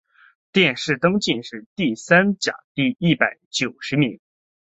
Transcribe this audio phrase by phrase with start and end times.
[0.51, 4.19] 殿试登进士第三甲第一百九十名。